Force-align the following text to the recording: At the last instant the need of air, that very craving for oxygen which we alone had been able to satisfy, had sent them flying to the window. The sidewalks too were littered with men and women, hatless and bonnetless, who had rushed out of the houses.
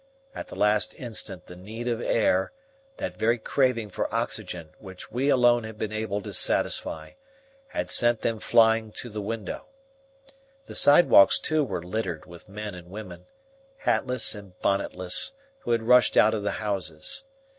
At 0.33 0.47
the 0.47 0.55
last 0.55 0.95
instant 0.95 1.45
the 1.45 1.55
need 1.55 1.87
of 1.87 2.01
air, 2.01 2.53
that 2.97 3.17
very 3.17 3.37
craving 3.37 3.91
for 3.91 4.11
oxygen 4.11 4.69
which 4.79 5.11
we 5.11 5.29
alone 5.29 5.63
had 5.63 5.77
been 5.77 5.91
able 5.91 6.23
to 6.23 6.33
satisfy, 6.33 7.11
had 7.67 7.91
sent 7.91 8.21
them 8.21 8.39
flying 8.39 8.91
to 8.93 9.09
the 9.11 9.21
window. 9.21 9.67
The 10.65 10.73
sidewalks 10.73 11.37
too 11.37 11.63
were 11.63 11.83
littered 11.83 12.25
with 12.25 12.49
men 12.49 12.73
and 12.73 12.89
women, 12.89 13.27
hatless 13.85 14.33
and 14.33 14.59
bonnetless, 14.63 15.33
who 15.59 15.71
had 15.71 15.83
rushed 15.83 16.17
out 16.17 16.33
of 16.33 16.41
the 16.41 16.53
houses. 16.57 17.23